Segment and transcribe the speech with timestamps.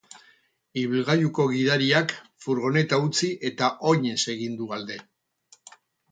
[0.83, 2.13] Ibilgailuko gidariak
[2.45, 4.97] furgoneta utzi eta oinez egin du alde.